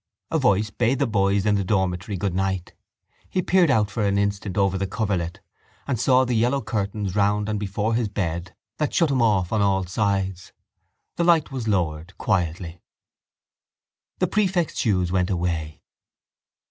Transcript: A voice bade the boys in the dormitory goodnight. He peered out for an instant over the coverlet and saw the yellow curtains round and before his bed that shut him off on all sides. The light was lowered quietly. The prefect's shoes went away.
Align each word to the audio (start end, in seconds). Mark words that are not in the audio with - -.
A 0.31 0.39
voice 0.39 0.71
bade 0.71 0.97
the 0.97 1.05
boys 1.05 1.45
in 1.45 1.53
the 1.53 1.63
dormitory 1.63 2.17
goodnight. 2.17 2.73
He 3.29 3.43
peered 3.43 3.69
out 3.69 3.91
for 3.91 4.01
an 4.03 4.17
instant 4.17 4.57
over 4.57 4.75
the 4.75 4.87
coverlet 4.87 5.41
and 5.85 5.99
saw 5.99 6.25
the 6.25 6.33
yellow 6.33 6.59
curtains 6.59 7.15
round 7.15 7.47
and 7.47 7.59
before 7.59 7.93
his 7.93 8.09
bed 8.09 8.55
that 8.79 8.95
shut 8.95 9.11
him 9.11 9.21
off 9.21 9.53
on 9.53 9.61
all 9.61 9.85
sides. 9.85 10.53
The 11.17 11.23
light 11.23 11.51
was 11.51 11.67
lowered 11.67 12.17
quietly. 12.17 12.81
The 14.17 14.25
prefect's 14.25 14.79
shoes 14.79 15.11
went 15.11 15.29
away. 15.29 15.83